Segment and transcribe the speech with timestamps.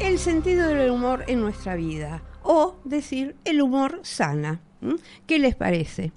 [0.00, 4.60] El sentido del humor en nuestra vida, o decir, el humor sana.
[5.26, 6.12] ¿Qué les parece?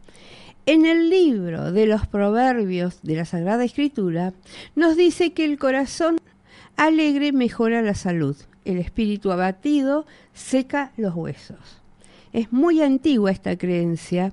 [0.67, 4.33] En el libro de los proverbios de la Sagrada Escritura
[4.75, 6.17] nos dice que el corazón
[6.77, 11.81] alegre mejora la salud, el espíritu abatido seca los huesos.
[12.33, 14.31] Es muy antigua esta creencia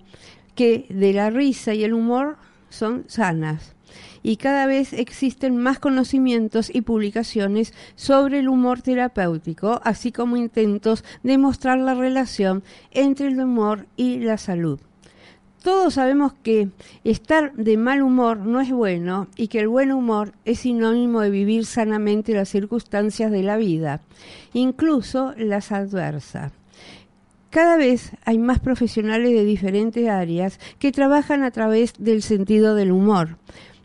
[0.54, 2.36] que de la risa y el humor
[2.68, 3.74] son sanas
[4.22, 11.04] y cada vez existen más conocimientos y publicaciones sobre el humor terapéutico, así como intentos
[11.22, 14.80] de mostrar la relación entre el humor y la salud.
[15.62, 16.68] Todos sabemos que
[17.02, 21.30] estar de mal humor no es bueno y que el buen humor es sinónimo de
[21.30, 24.00] vivir sanamente las circunstancias de la vida,
[24.52, 26.52] incluso las adversas.
[27.50, 32.92] Cada vez hay más profesionales de diferentes áreas que trabajan a través del sentido del
[32.92, 33.38] humor,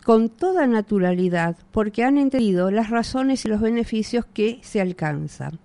[0.04, 5.60] con toda naturalidad, porque han entendido las razones y los beneficios que se alcanzan.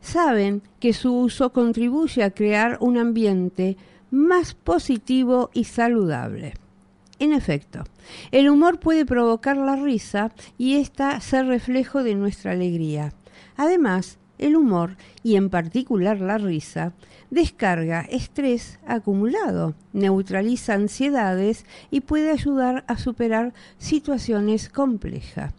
[0.00, 3.76] Saben que su uso contribuye a crear un ambiente
[4.10, 6.54] más positivo y saludable.
[7.18, 7.84] En efecto,
[8.32, 13.12] el humor puede provocar la risa y ésta ser reflejo de nuestra alegría.
[13.56, 16.92] Además, el humor, y en particular la risa,
[17.30, 25.52] descarga estrés acumulado, neutraliza ansiedades y puede ayudar a superar situaciones complejas.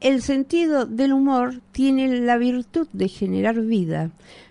[0.00, 4.10] El sentido del humor tiene la virtud de generar vida,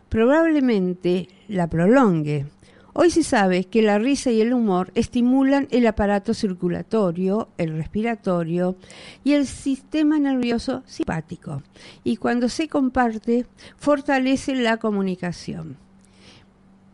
[0.09, 2.47] probablemente la prolongue,
[2.95, 8.75] Hoy se sabe que la risa y el humor estimulan el aparato circulatorio, el respiratorio
[9.23, 11.63] y el sistema nervioso simpático
[12.03, 15.77] y cuando se comparte fortalece la comunicación.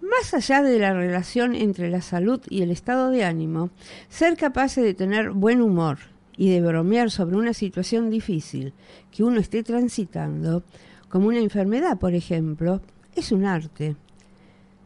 [0.01, 3.69] Más allá de la relación entre la salud y el estado de ánimo,
[4.07, 5.97] ser capaces de tener buen humor
[6.37, 8.73] y de bromear sobre una situación difícil
[9.11, 10.63] que uno esté transitando,
[11.09, 12.81] como una enfermedad, por ejemplo,
[13.15, 13.97] es un arte.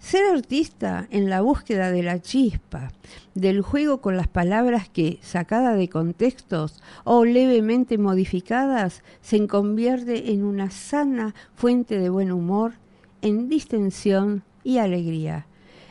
[0.03, 2.91] Ser artista en la búsqueda de la chispa,
[3.35, 10.43] del juego con las palabras que, sacadas de contextos o levemente modificadas, se convierte en
[10.43, 12.73] una sana fuente de buen humor,
[13.21, 15.47] en distensión y alegría.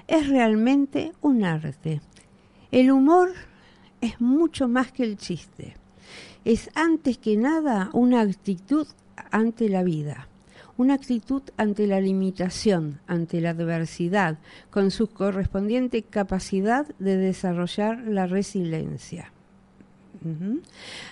[0.08, 2.02] Es realmente un arte.
[2.70, 3.32] El humor
[4.02, 5.74] es mucho más que el chiste.
[6.44, 8.86] Es antes que nada una actitud
[9.30, 10.28] ante la vida
[10.76, 14.38] una actitud ante la limitación, ante la adversidad,
[14.70, 19.32] con su correspondiente capacidad de desarrollar la resiliencia.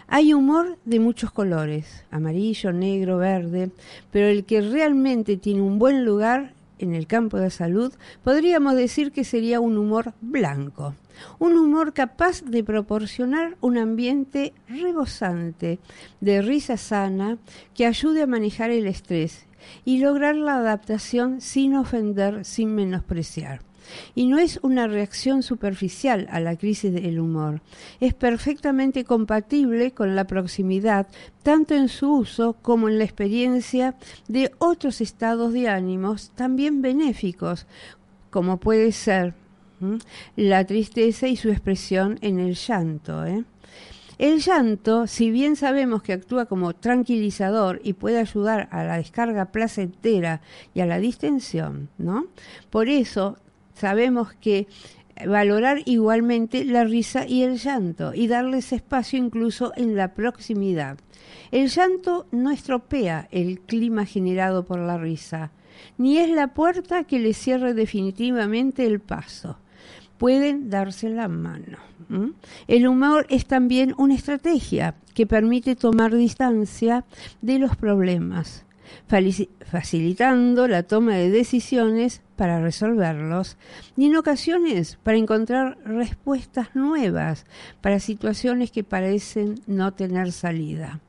[0.07, 3.71] Hay humor de muchos colores, amarillo, negro, verde,
[4.13, 7.93] pero el que realmente tiene un buen lugar en el campo de salud,
[8.25, 10.95] podríamos decir que sería un humor blanco,
[11.39, 15.79] un humor capaz de proporcionar un ambiente rebosante
[16.21, 17.39] de risa sana
[17.75, 19.47] que ayude a manejar el estrés
[19.85, 23.70] y lograr la adaptación sin ofender, sin menospreciar.
[24.15, 27.63] Y no es una reacción superficial a la crisis del humor,
[28.01, 31.07] es perfectamente compatible con la proximidad,
[31.43, 33.95] tanto en su uso como en la experiencia
[34.29, 37.67] de otros estados de ánimos también benéficos,
[38.31, 39.35] como puede ser
[40.37, 43.25] la tristeza y su expresión en el llanto.
[43.25, 43.45] ¿eh?
[44.19, 49.47] El llanto, si bien sabemos que actúa como tranquilizador y puede ayudar a la descarga
[49.47, 50.43] placentera
[50.75, 52.27] y a la distensión, ¿no?
[52.69, 53.39] Por eso
[53.81, 54.69] sabemos que
[55.27, 60.99] valorar igualmente la risa y el llanto y darles espacio incluso en la proximidad.
[61.51, 65.51] El llanto no estropea el clima generado por la risa,
[65.99, 69.59] ni es la puerta que le cierre definitivamente el paso
[70.21, 71.79] pueden darse la mano.
[72.69, 77.07] El humor es también una estrategia que permite tomar distancia
[77.41, 78.67] de los problemas,
[79.07, 83.57] facilitando la toma de decisiones para resolverlos
[83.97, 87.45] y en ocasiones para encontrar respuestas nuevas
[87.81, 91.01] para situaciones que parecen no tener salida.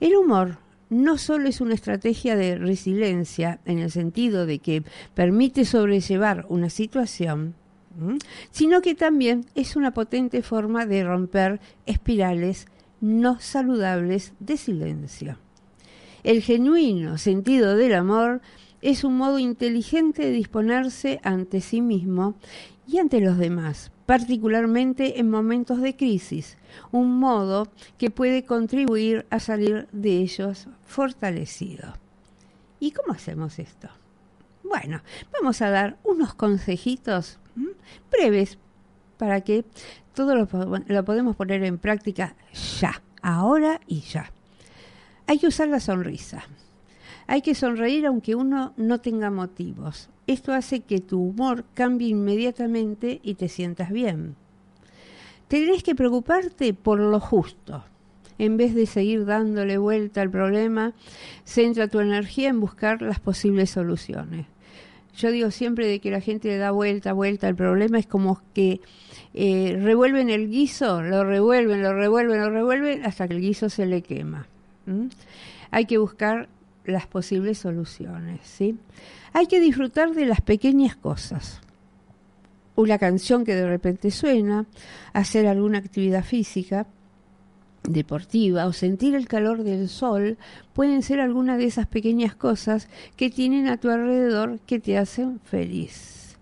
[0.00, 0.58] El humor
[0.92, 4.84] no solo es una estrategia de resiliencia en el sentido de que
[5.14, 7.54] permite sobrellevar una situación,
[8.50, 12.66] sino que también es una potente forma de romper espirales
[13.00, 15.38] no saludables de silencio.
[16.24, 18.42] El genuino sentido del amor
[18.80, 22.34] es un modo inteligente de disponerse ante sí mismo
[22.86, 26.58] y ante los demás, particularmente en momentos de crisis,
[26.92, 31.94] un modo que puede contribuir a salir de ellos fortalecido.
[32.78, 33.88] ¿Y cómo hacemos esto?
[34.62, 35.02] Bueno,
[35.32, 37.38] vamos a dar unos consejitos
[38.10, 38.58] breves
[39.16, 39.64] para que
[40.14, 40.48] todo lo,
[40.86, 42.36] lo podemos poner en práctica
[42.80, 44.32] ya, ahora y ya.
[45.32, 46.44] Hay que usar la sonrisa.
[47.26, 50.10] Hay que sonreír aunque uno no tenga motivos.
[50.26, 54.36] Esto hace que tu humor cambie inmediatamente y te sientas bien.
[55.48, 57.82] Tenés que preocuparte por lo justo.
[58.36, 60.92] En vez de seguir dándole vuelta al problema,
[61.46, 64.44] centra tu energía en buscar las posibles soluciones.
[65.16, 68.42] Yo digo siempre de que la gente le da vuelta, vuelta al problema, es como
[68.52, 68.82] que
[69.32, 73.86] eh, revuelven el guiso, lo revuelven, lo revuelven, lo revuelven, hasta que el guiso se
[73.86, 74.46] le quema.
[75.70, 76.48] Hay que buscar
[76.84, 78.76] las posibles soluciones, ¿sí?
[79.32, 81.60] Hay que disfrutar de las pequeñas cosas.
[82.74, 84.66] Una canción que de repente suena,
[85.12, 86.86] hacer alguna actividad física,
[87.82, 90.38] deportiva o sentir el calor del sol
[90.72, 95.40] pueden ser algunas de esas pequeñas cosas que tienen a tu alrededor que te hacen
[95.40, 96.36] feliz.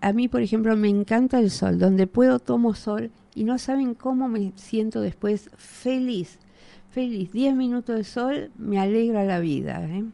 [0.00, 1.78] A mí, por ejemplo, me encanta el sol.
[1.78, 6.38] Donde puedo tomo sol y no saben cómo me siento después feliz
[6.94, 7.32] feliz.
[7.32, 9.84] Diez minutos de sol me alegra la vida.
[9.84, 10.04] ¿eh?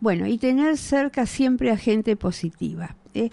[0.00, 2.94] Bueno, y tener cerca siempre a gente positiva.
[3.14, 3.30] ¿eh?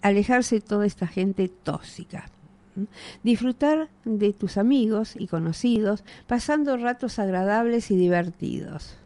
[0.00, 2.30] Alejarse de toda esta gente tóxica.
[3.22, 8.96] Disfrutar de tus amigos y conocidos, pasando ratos agradables y divertidos.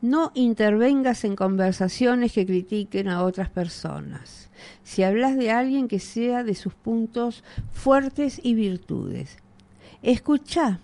[0.00, 4.50] No intervengas en conversaciones que critiquen a otras personas.
[4.82, 9.36] Si hablas de alguien que sea de sus puntos fuertes y virtudes,
[10.02, 10.80] escucha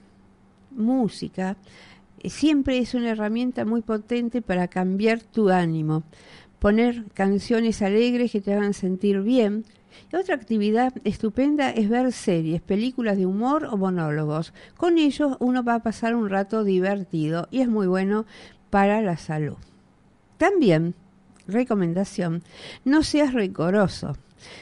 [0.75, 1.57] música,
[2.21, 6.05] eh, siempre es una herramienta muy potente para cambiar tu ánimo,
[6.59, 9.65] poner canciones alegres que te hagan sentir bien.
[10.13, 14.53] Y otra actividad estupenda es ver series, películas de humor o monólogos.
[14.77, 18.27] Con ellos uno va a pasar un rato divertido y es muy bueno
[18.71, 19.57] para la salud.
[20.37, 20.95] También,
[21.47, 22.43] recomendación,
[22.85, 24.17] no seas rencoroso.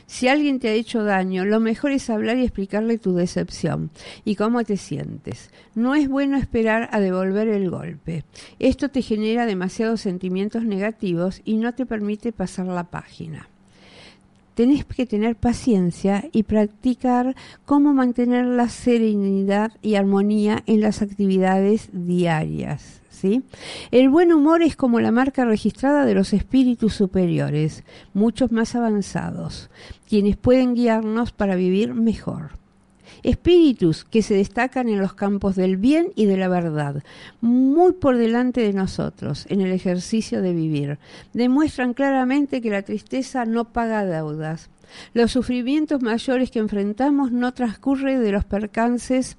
[0.06, 3.90] Si alguien te ha hecho daño, lo mejor es hablar y explicarle tu decepción
[4.24, 5.50] y cómo te sientes.
[5.74, 8.24] No es bueno esperar a devolver el golpe.
[8.58, 13.48] Esto te genera demasiados sentimientos negativos y no te permite pasar la página.
[14.54, 17.34] Tenés que tener paciencia y practicar
[17.64, 23.01] cómo mantener la serenidad y armonía en las actividades diarias.
[23.90, 27.84] El buen humor es como la marca registrada de los espíritus superiores,
[28.14, 29.70] muchos más avanzados,
[30.08, 32.62] quienes pueden guiarnos para vivir mejor.
[33.22, 37.04] Espíritus que se destacan en los campos del bien y de la verdad,
[37.40, 40.98] muy por delante de nosotros, en el ejercicio de vivir.
[41.32, 44.70] Demuestran claramente que la tristeza no paga deudas.
[45.14, 49.36] Los sufrimientos mayores que enfrentamos no transcurren de los percances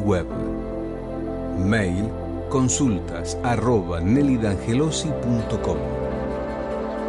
[0.04, 0.26] Web.
[1.58, 2.08] Mail
[2.50, 5.78] consultas arroba nelidangelosi.com